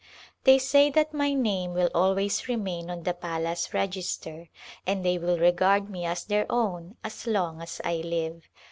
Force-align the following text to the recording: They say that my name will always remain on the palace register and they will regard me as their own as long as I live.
They 0.45 0.57
say 0.57 0.89
that 0.89 1.13
my 1.13 1.35
name 1.35 1.75
will 1.75 1.91
always 1.93 2.47
remain 2.49 2.89
on 2.89 3.03
the 3.03 3.13
palace 3.13 3.71
register 3.71 4.49
and 4.87 5.05
they 5.05 5.19
will 5.19 5.37
regard 5.37 5.91
me 5.91 6.05
as 6.07 6.23
their 6.23 6.51
own 6.51 6.97
as 7.03 7.27
long 7.27 7.61
as 7.61 7.79
I 7.85 7.97
live. 7.97 8.49